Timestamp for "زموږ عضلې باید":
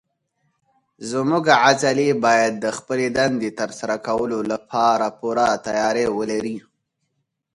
1.09-2.53